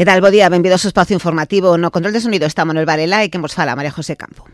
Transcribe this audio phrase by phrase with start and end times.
[0.00, 3.20] Que tal, bo día, benvidos ao espacio informativo No control de sonido está Manuel Varela
[3.20, 4.48] e que vos fala María José Campo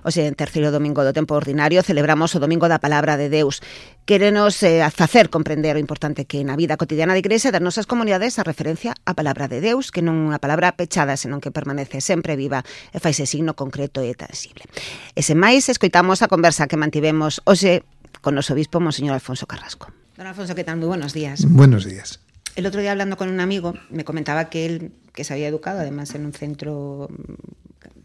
[0.00, 3.60] Oxe, en terceiro domingo do tempo ordinario celebramos o Domingo da Palabra de Deus.
[4.08, 8.40] Querenos eh, facer comprender o importante que na vida cotidiana da Igrexa das nosas comunidades
[8.40, 12.40] a referencia á palabra de Deus, que non unha palabra pechada, senón que permanece sempre
[12.40, 14.64] viva e faise signo concreto e tangible.
[15.12, 17.84] E sen máis, escoitamos a conversa que mantivemos hoxe
[18.24, 19.92] con o noso bispo, Monseñor Alfonso Carrasco.
[20.16, 20.78] Don Alfonso, ¿qué tal?
[20.78, 21.44] Muy buenos días.
[21.46, 22.20] Buenos días.
[22.54, 25.80] El otro día hablando con un amigo me comentaba que él, que se había educado
[25.80, 27.08] además en un centro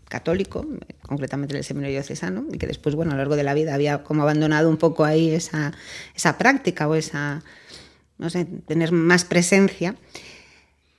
[0.09, 0.67] católico,
[1.03, 3.73] concretamente en el seminario diocesano, y que después, bueno, a lo largo de la vida
[3.73, 5.71] había como abandonado un poco ahí esa,
[6.13, 7.43] esa práctica o esa,
[8.17, 9.95] no sé, tener más presencia,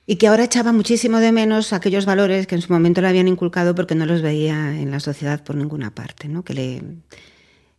[0.07, 3.27] y que ahora echaba muchísimo de menos aquellos valores que en su momento le habían
[3.27, 6.43] inculcado porque no los veía en la sociedad por ninguna parte, ¿no?
[6.43, 6.81] Que le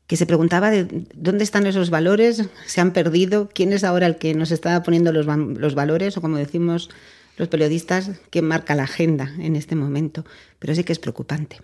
[0.07, 4.17] que se preguntaba de dónde están esos valores, se han perdido, quién es ahora el
[4.17, 6.91] que nos está poniendo los, los valores, o como decimos
[7.37, 10.25] los periodistas, quién marca la agenda en este momento.
[10.59, 11.61] Pero sí que es preocupante.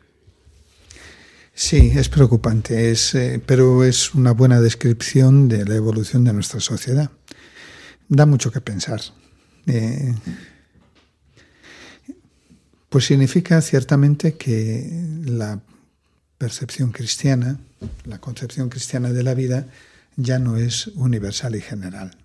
[1.54, 6.60] Sí, es preocupante, es, eh, pero es una buena descripción de la evolución de nuestra
[6.60, 7.10] sociedad.
[8.08, 9.00] Da mucho que pensar.
[9.66, 10.14] Eh,
[12.88, 14.90] pues significa ciertamente que
[15.24, 15.60] la
[16.40, 17.60] percepción cristiana,
[18.06, 19.66] la concepción cristiana de la vida,
[20.16, 22.16] ya no es universal y general.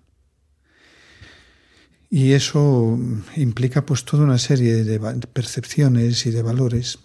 [2.08, 2.98] Y eso
[3.36, 4.98] implica pues toda una serie de
[5.34, 6.98] percepciones y de valores,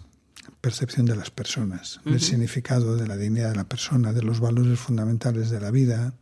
[0.62, 2.12] percepción de las personas, uh -huh.
[2.12, 6.14] del significado de la dignidad de la persona, de los valores fundamentales de la vida,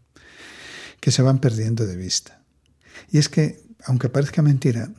[0.99, 2.43] que se van perdiendo de vista.
[3.13, 4.91] Y es que, aunque parezca mentira,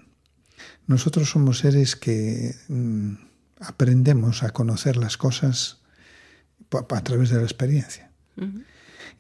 [0.88, 3.16] nosotros somos seres que mmm,
[3.60, 5.81] aprendemos a conocer las cosas
[6.72, 8.12] a través de la experiencia.
[8.38, 8.64] Uh -huh.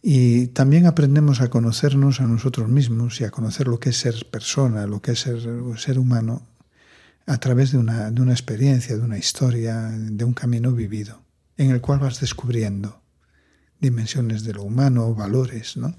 [0.02, 4.26] Y también aprendemos a conocernos a nosotros mismos y a conocer lo que es ser
[4.32, 5.40] persona, lo que es ser,
[5.78, 6.48] ser humano,
[7.28, 11.22] a través de una, de una experiencia, de una historia, de un camino vivido,
[11.58, 13.02] en el cual vas descubriendo
[13.80, 15.96] dimensiones de lo humano, valores, ¿no?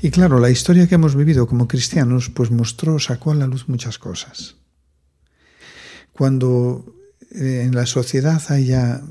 [0.00, 3.68] Y claro, la historia que hemos vivido como cristianos, pues mostró, sacó a la luz
[3.68, 4.56] muchas cosas.
[6.12, 6.94] Cuando
[7.32, 9.02] eh, en la sociedad haya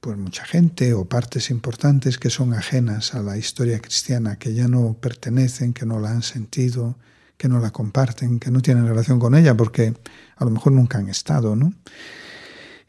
[0.00, 4.66] pues mucha gente o partes importantes que son ajenas a la historia cristiana, que ya
[4.66, 6.96] no pertenecen, que no la han sentido,
[7.36, 9.94] que no la comparten, que no tienen relación con ella porque
[10.36, 11.72] a lo mejor nunca han estado, ¿no?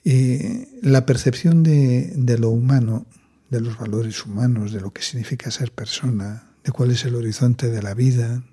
[0.03, 3.05] Y la percepción de, de lo humano,
[3.49, 7.69] de los valores humanos, de lo que significa ser persona, de cuál es el horizonte
[7.69, 8.43] de la vida,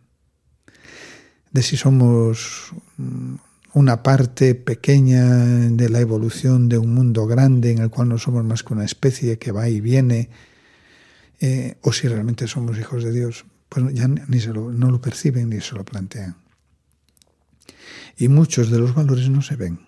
[1.53, 2.73] de si somos
[3.75, 8.45] una parte pequeña de la evolución de un mundo grande en el cual no somos
[8.45, 10.31] más que una especie que va y viene,
[11.41, 15.01] eh, o si realmente somos hijos de Dios, pues ya ni se lo, no lo
[15.01, 16.37] perciben ni se lo plantean.
[18.17, 19.81] Y muchos de los valores no se ven,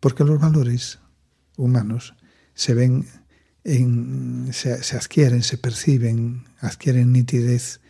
[0.00, 0.98] porque los valores
[1.56, 2.14] humanos
[2.54, 3.06] se ven,
[3.64, 7.80] en, se, se adquieren, se perciben, adquieren nitidez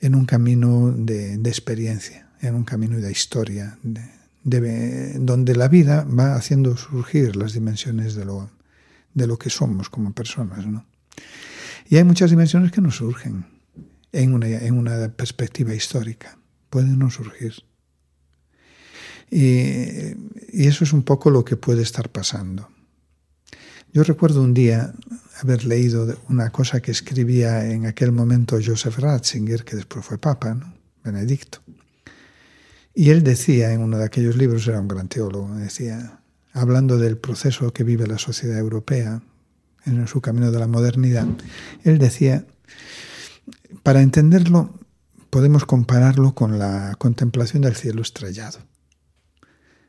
[0.00, 5.68] en un camino de, de experiencia, en un camino de historia, de, de, donde la
[5.68, 8.50] vida va haciendo surgir las dimensiones de lo,
[9.14, 10.66] de lo que somos como personas.
[10.66, 10.84] ¿no?
[11.88, 13.46] Y hay muchas dimensiones que no surgen
[14.12, 16.38] en una, en una perspectiva histórica,
[16.70, 17.54] pueden no surgir.
[19.30, 20.14] Y,
[20.52, 22.68] eso es un poco lo que puede estar pasando.
[23.92, 24.92] Yo recuerdo un día
[25.40, 30.58] haber leído una cosa que escribía en aquel momento Joseph Ratzinger, que después fue papa.
[31.02, 31.60] Benedicto.
[32.94, 36.20] Y él decía en uno de aquellos libros, era un gran teólogo, decía,
[36.52, 39.22] hablando del proceso que vive la sociedad europea
[39.84, 41.26] en su camino de la modernidad,
[41.84, 42.46] él decía,
[43.82, 44.78] para entenderlo
[45.30, 48.58] podemos compararlo con la contemplación del cielo estrellado.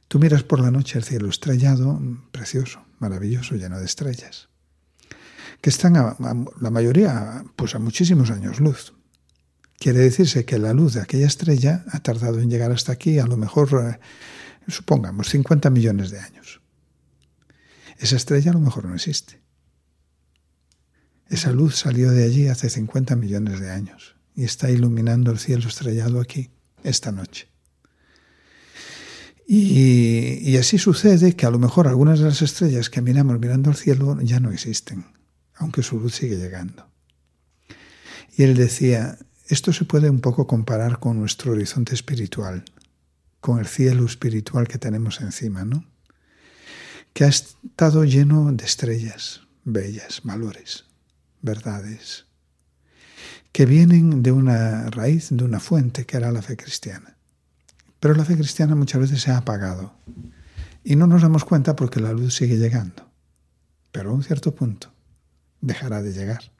[0.07, 1.99] Tú miras por la noche el cielo estrellado,
[2.31, 4.47] precioso, maravilloso, lleno de estrellas,
[5.59, 8.93] que están la mayoría pues a muchísimos años luz.
[9.83, 13.25] Quiere decirse que la luz de aquella estrella ha tardado en llegar hasta aquí, a
[13.25, 13.99] lo mejor, eh,
[14.71, 16.61] supongamos, 50 millones de años.
[17.99, 19.41] esa estrella a lo mejor no existe.
[21.27, 25.67] Esa luz salió de allí hace 50 millones de años y está iluminando el cielo
[25.67, 26.49] estrellado aquí
[26.85, 27.49] esta noche.
[29.45, 33.69] Y, y, así sucede que a lo mejor algunas de las estrellas que miramos mirando
[33.69, 35.07] al cielo ya no existen,
[35.55, 36.89] aunque su luz sigue llegando.
[38.37, 39.17] Y él decía,
[39.53, 42.65] esto se puede un poco comparar con nuestro horizonte espiritual,
[43.39, 45.85] con el cielo espiritual que tenemos encima, ¿no?
[47.13, 50.85] Que ha estado lleno de estrellas bellas, valores,
[51.41, 52.25] verdades,
[53.51, 57.15] que vienen de una raíz, de una fuente que era la fe cristiana.
[57.99, 59.93] Pero la fe cristiana muchas veces se ha apagado
[60.83, 63.09] y no nos damos cuenta porque la luz sigue llegando.
[63.91, 64.91] Pero a un cierto punto
[65.61, 66.52] dejará de llegar.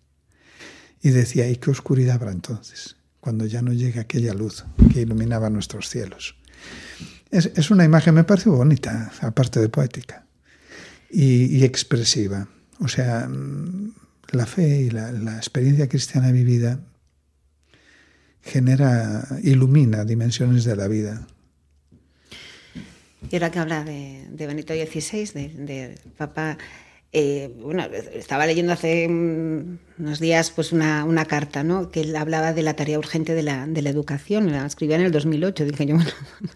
[1.03, 2.95] Y decía, ¿y qué oscuridad habrá entonces?
[3.19, 6.35] Cuando ya no llegue aquella luz que iluminaba nuestros cielos.
[7.29, 10.25] Es, es una imagen, me parece bonita, aparte de poética,
[11.11, 12.47] y, y expresiva.
[12.79, 13.29] O sea,
[14.31, 16.79] la fe y la, la, experiencia cristiana vivida
[18.41, 21.27] genera, ilumina dimensiones de la vida.
[23.29, 26.57] Y ahora que habla de, de Benito XVI, de, de Papa
[27.15, 27.83] eh, bueno,
[28.13, 31.91] estaba leyendo hace unos días pues una, una, carta, ¿no?
[31.91, 34.51] Que él hablaba de la tarea urgente de la, de la educación.
[34.51, 35.63] La escribía en el 2008.
[35.65, 36.09] Dije yo, bueno,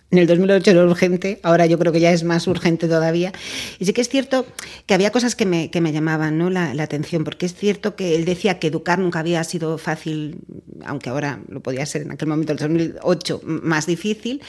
[0.10, 3.34] en el 2008 era urgente, ahora yo creo que ya es más urgente todavía.
[3.78, 4.48] Y sí que es cierto
[4.88, 6.50] que había cosas que me, que me llamaban ¿no?
[6.50, 10.40] la, atención, porque es cierto que él decía que educar nunca había sido fácil,
[10.86, 14.42] aunque ahora lo podía ser en aquel momento, el 2008, más difícil,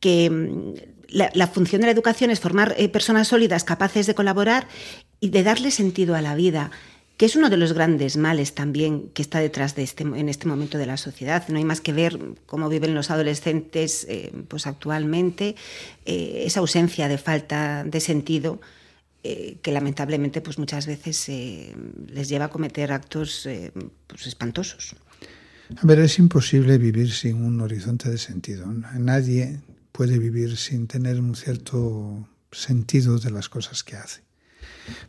[0.00, 0.74] que
[1.08, 4.66] la, la, función de la educación es formar eh, personas sólidas capaces de colaborar
[5.24, 6.70] y de darle sentido a la vida,
[7.16, 10.46] que es uno de los grandes males también que está detrás de este, en este
[10.46, 11.48] momento de la sociedad.
[11.48, 15.56] No hay más que ver cómo viven los adolescentes eh, pues actualmente,
[16.04, 18.60] eh, esa ausencia de falta de sentido
[19.22, 21.30] eh, que lamentablemente pues muchas veces
[22.08, 23.48] les lleva a cometer actos
[24.06, 24.94] pues espantosos.
[25.74, 28.66] A ver, es imposible vivir sin un horizonte de sentido.
[28.98, 34.23] Nadie puede vivir sin tener un cierto sentido de las cosas que hace.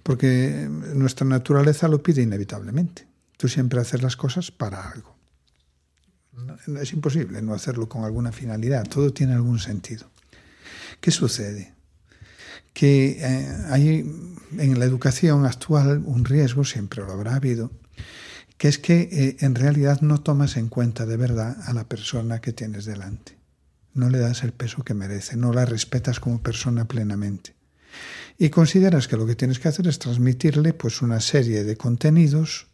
[0.03, 3.07] Porque nuestra naturaleza lo pide inevitablemente.
[3.37, 5.15] Tú siempre haces las cosas para algo.
[6.81, 8.87] Es imposible no hacerlo con alguna finalidad.
[8.87, 10.09] Todo tiene algún sentido.
[10.99, 11.73] ¿Qué sucede?
[12.73, 13.99] Que eh, hay
[14.57, 17.71] en la educación actual un riesgo, siempre lo habrá habido,
[18.57, 22.41] que es que eh, en realidad no tomas en cuenta de verdad a la persona
[22.41, 23.35] que tienes delante
[23.95, 27.54] no le das el peso que merece, no la respetas como persona plenamente.
[28.37, 32.67] Y consideras que lo que tienes que hacer es transmitirle pues una serie de contenidos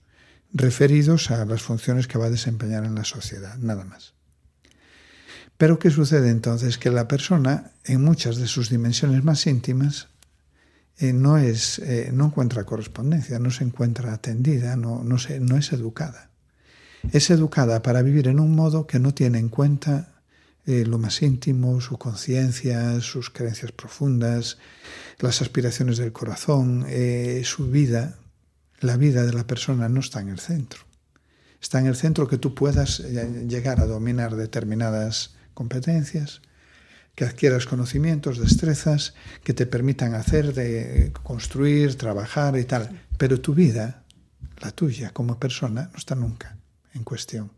[0.54, 4.14] referidos a las funciones que va a desempeñar en la sociedad, nada más.
[5.58, 6.78] Pero ¿qué sucede entonces?
[6.78, 10.08] Que la persona, en muchas de sus dimensiones más íntimas,
[11.00, 16.32] eh, eh, no encuentra correspondencia, no se encuentra atendida, no es educada.
[17.12, 20.11] Es educada para vivir en un modo que no tiene en cuenta
[20.68, 24.58] eh, lo más íntimo, su conciencia, sus creencias profundas,
[25.20, 28.20] las aspiraciones del corazón, eh, su vida,
[28.80, 30.82] la vida de la persona no está en el centro.
[31.60, 36.42] Está en el centro que tú puedas eh, llegar a dominar determinadas competencias,
[37.16, 43.02] que adquieras conocimientos, destrezas, que te permitan hacer, de construir, trabajar y tal.
[43.18, 44.04] Pero tu vida,
[44.60, 46.58] la tuya como persona, no está nunca
[46.94, 47.52] en cuestión.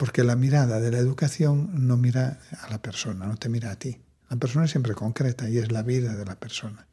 [0.00, 3.76] Porque la mirada de la educación no mira a la persona, no te mira a
[3.76, 3.98] ti.
[4.30, 6.86] La persona es siempre concreta y es la vida de la persona.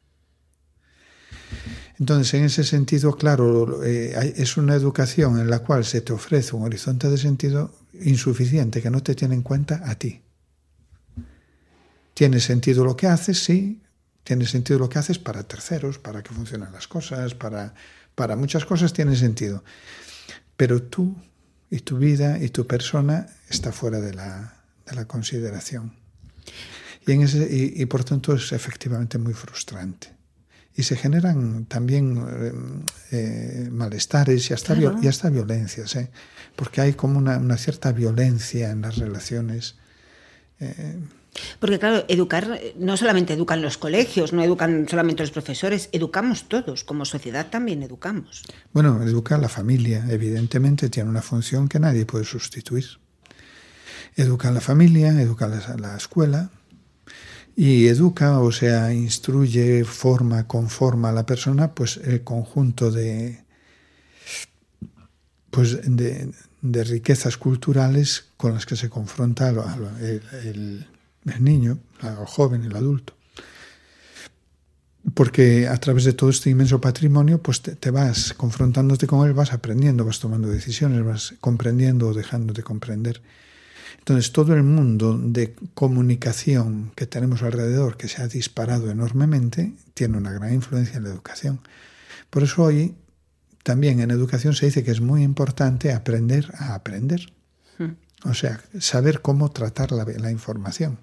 [1.98, 6.54] Entonces, en ese sentido, claro, eh, es una educación en la cual se te ofrece
[6.54, 10.20] un horizonte de sentido insuficiente, que no te tiene en cuenta a ti.
[12.12, 13.80] Tiene sentido lo que haces, sí,
[14.22, 17.72] tiene sentido lo que haces para terceros, para que funcionen las cosas, para,
[18.14, 19.64] para muchas cosas tiene sentido.
[20.58, 21.16] Pero tú
[21.70, 24.54] y tu vida y tu persona está fuera de la,
[24.86, 25.92] de la consideración.
[27.06, 30.08] Y, en ese, y, y, por tanto es efectivamente muy frustrante.
[30.74, 32.52] Y se generan también eh,
[33.10, 34.98] eh, malestares y hasta, claro.
[35.02, 36.10] y hasta violencias, ¿eh?
[36.54, 39.76] porque hay como una, una, cierta violencia en las relaciones.
[40.60, 41.00] Eh,
[41.58, 46.84] porque claro, educar, no solamente educan los colegios, no educan solamente los profesores, educamos todos,
[46.84, 48.42] como sociedad también educamos.
[48.72, 52.86] Bueno, educa la familia, evidentemente tiene una función que nadie puede sustituir.
[54.16, 56.50] Educa a la familia, educa a la, escuela
[57.54, 63.44] y educa, o sea, instruye, forma, conforma a la persona, pues el conjunto de,
[65.50, 66.32] pues de,
[66.84, 70.86] riquezas culturales con las que se confronta el
[71.30, 73.14] el niño, el joven, el adulto.
[75.14, 79.32] porque a través de todo este inmenso patrimonio, pues te, te, vas confrontándote con él,
[79.32, 83.22] vas aprendiendo, vas tomando decisiones, vas comprendiendo o dejando de comprender.
[84.08, 90.16] Entonces, todo el mundo de comunicación que tenemos alrededor, que se ha disparado enormemente, tiene
[90.16, 91.60] una gran influencia en la educación.
[92.30, 92.94] Por eso hoy
[93.62, 97.32] también en educación se dice que es muy importante aprender a aprender.
[98.24, 100.98] O sea, saber cómo tratar la, la información.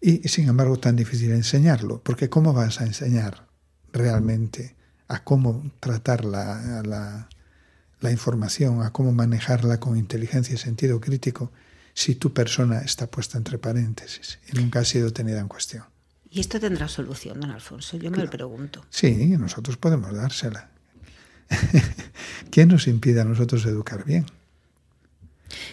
[0.00, 3.48] Y sin embargo tan difícil enseñarlo, porque ¿cómo vas a enseñar
[3.92, 4.76] realmente
[5.08, 7.28] a cómo tratar la, la,
[8.00, 11.50] la, información, a cómo manejarla con inteligencia y sentido crítico
[11.94, 15.84] si tu persona está puesta entre paréntesis y nunca ha sido tenida en cuestión?
[16.30, 17.96] ¿Y esto tendrá solución, don Alfonso?
[17.96, 18.16] Yo claro.
[18.16, 18.84] me lo pregunto.
[18.90, 20.70] Sí, nosotros podemos dársela.
[22.50, 24.26] ¿Quién nos impide a nosotros educar bien?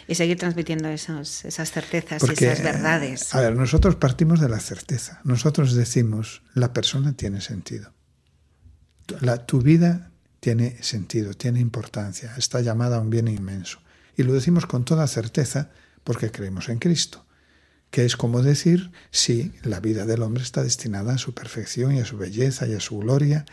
[0.08, 3.34] Y seguir transmitiendo esos, esas certezas, Porque, esas verdades.
[3.34, 5.22] A ver, nosotros partimos de la certeza.
[5.24, 7.94] Nosotros decimos, la persona tiene sentido.
[9.22, 13.80] La, tu vida tiene sentido, tiene importancia, está llamada a un bien inmenso.
[14.16, 15.72] Y lo decimos con toda certeza
[16.04, 17.26] porque creemos en Cristo,
[17.90, 22.00] que es como decir, sí, la vida del hombre está destinada a su perfección y
[22.00, 23.46] a su belleza y a su gloria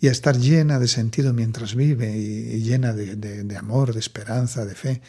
[0.00, 3.92] y a estar llena de sentido mientras vive y, y llena de, de, de amor,
[3.92, 5.02] de esperanza, de fe.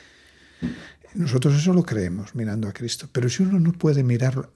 [1.14, 4.50] Nosotros eso lo creemos mirando a Cristo, pero si uno no puede mirar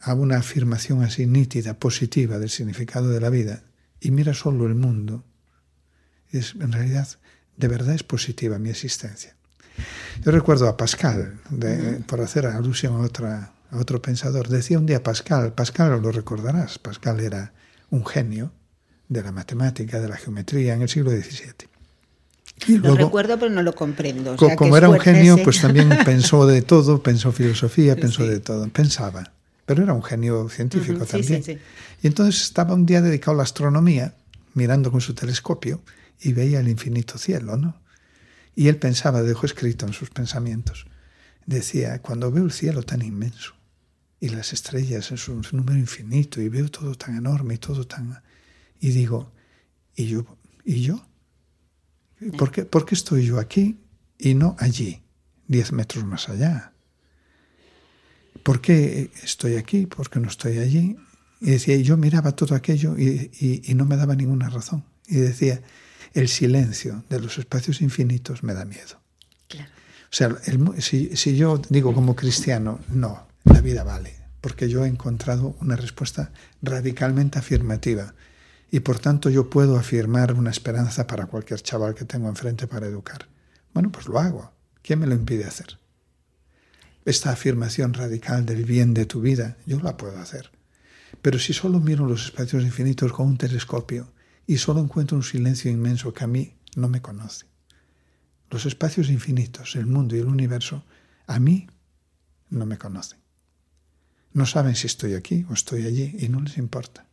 [0.00, 3.62] a una afirmación así nítida, positiva del significado de la vida
[4.00, 5.24] y mira solo el mundo,
[6.30, 7.08] es en realidad
[7.56, 9.36] de verdad es positiva mi existencia.
[10.22, 14.86] Yo recuerdo a Pascal, de, por hacer alusión a, otra, a otro pensador, decía un
[14.86, 17.52] día Pascal, Pascal lo recordarás, Pascal era
[17.90, 18.52] un genio
[19.08, 21.73] de la matemática, de la geometría en el siglo XVII.
[22.66, 24.34] Y luego, lo recuerdo, pero no lo comprendo.
[24.34, 28.28] O sea, como era un genio, pues también pensó de todo, pensó filosofía, pensó sí.
[28.28, 29.32] de todo, pensaba.
[29.66, 31.42] Pero era un genio científico uh -huh, también.
[31.42, 31.58] Sí, sí,
[32.02, 34.14] y entonces estaba un día dedicado a la astronomía,
[34.54, 35.82] mirando con su telescopio,
[36.20, 37.80] y veía el infinito cielo, ¿no?
[38.54, 40.86] Y él pensaba, dejó escrito en sus pensamientos,
[41.46, 43.54] decía, cuando veo el cielo tan inmenso,
[44.20, 48.22] y las estrellas en su número infinito, y veo todo tan enorme y todo tan...
[48.80, 49.32] Y digo,
[49.96, 50.24] ¿y yo?
[50.64, 51.04] ¿Y yo?
[52.38, 53.78] ¿Por qué, ¿Por qué estoy yo aquí
[54.18, 55.02] y no allí,
[55.46, 56.72] diez metros más allá?
[58.42, 59.86] ¿Por qué estoy aquí?
[59.86, 60.96] ¿Por qué no estoy allí?
[61.40, 64.84] Y decía, yo miraba todo aquello y, y, y, no me daba ninguna razón.
[65.06, 65.60] Y decía,
[66.14, 69.00] el silencio de los espacios infinitos me da miedo.
[69.48, 69.70] Claro.
[70.04, 74.84] O sea, el, si, si yo digo como cristiano, no, la vida vale, porque yo
[74.84, 78.14] he encontrado una respuesta radicalmente afirmativa
[78.74, 82.88] y por tanto yo puedo afirmar una esperanza para cualquier chaval que tengo enfrente para
[82.88, 83.28] educar.
[83.72, 84.50] Bueno, pues lo hago.
[84.82, 85.78] ¿Quién me lo impide hacer?
[87.04, 90.50] Esta afirmación radical del bien de tu vida, yo la puedo hacer.
[91.22, 94.12] Pero si solo miro los espacios infinitos con un telescopio
[94.44, 97.46] y solo encuentro un silencio inmenso que a mí no me conoce.
[98.50, 100.84] Los espacios infinitos, el mundo y el universo,
[101.28, 101.68] a mí
[102.50, 103.20] no me conocen.
[104.32, 107.06] No saben si estoy aquí o estoy allí y no les importa.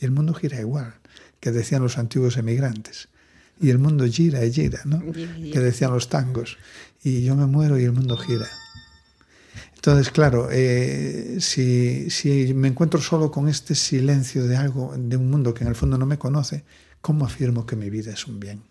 [0.00, 0.94] Y el mundo gira igual,
[1.40, 3.08] que decían los antiguos emigrantes.
[3.60, 5.00] Y el mundo gira y gira, ¿no?
[5.00, 6.58] Que decían los tangos.
[7.02, 8.46] Y yo me muero y el mundo gira.
[9.76, 15.30] Entonces, claro, eh, si, si, me encuentro solo con este silencio de algo, de un
[15.30, 16.64] mundo que en el fondo no me conoce,
[17.00, 18.62] ¿cómo afirmo que mi vida es un bien?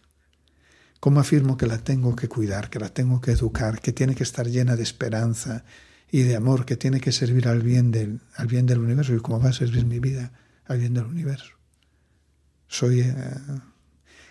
[1.00, 4.24] ¿Cómo afirmo que la tengo que cuidar, que la tengo que educar, que tiene que
[4.24, 5.64] estar llena de esperanza
[6.12, 9.14] y de amor, que tiene que servir al bien del, al bien del universo?
[9.16, 10.32] ¿Y cómo va a servir mi vida
[10.68, 11.54] al bien del universo?
[12.68, 13.02] Soy...
[13.02, 13.14] Eh,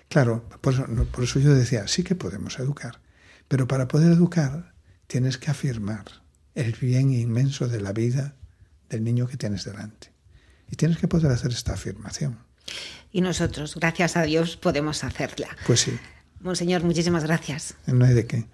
[0.08, 3.00] claro, por eso, por eso yo decía, sí que podemos educar,
[3.48, 4.74] pero para poder educar
[5.06, 6.04] tienes que afirmar
[6.54, 8.36] el bien inmenso de la vida
[8.88, 10.12] del niño que tienes delante.
[10.70, 12.38] Y tienes que poder hacer esta afirmación.
[13.12, 15.48] Y nosotros, gracias a Dios, podemos hacerla.
[15.66, 15.98] Pues sí.
[16.40, 17.74] Monseñor, muchísimas gracias.
[17.86, 18.46] No hay de qué.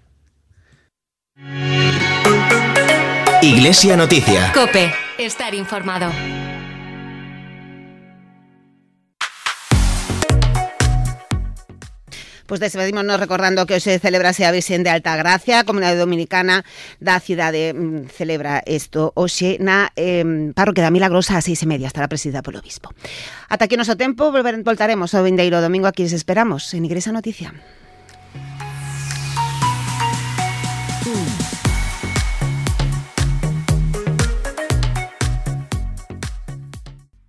[3.41, 4.51] Iglesia Noticia.
[4.53, 6.11] Cope, estar informado.
[12.51, 16.65] Pues despedimos recordando que hoy se celebra a Virgen de Alta Gracia, Comunidade Dominicana
[16.99, 21.87] da cidade mm, celebra isto hoxe na eh, parroquia da Milagrosa a seis e media,
[21.87, 22.91] estará presidida polo obispo.
[23.47, 27.15] Ata aquí o noso tempo, volver, voltaremos o vindeiro domingo aquí les esperamos en Igrexa
[27.15, 27.55] Noticia.